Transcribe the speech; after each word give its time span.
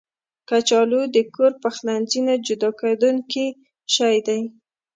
کچالو 0.49 1.01
د 1.15 1.17
کور 1.35 1.51
پخلنځي 1.63 2.21
نه 2.27 2.35
جدا 2.47 2.69
کېدونکی 2.79 3.47
شی 3.95 4.17
دی 4.27 4.41